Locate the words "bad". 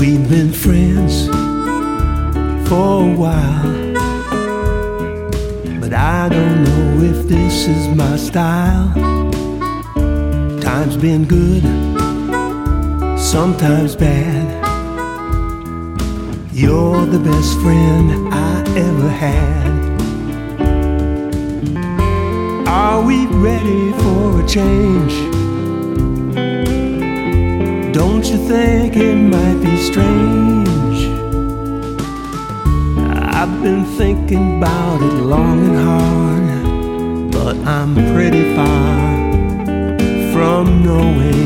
13.94-14.46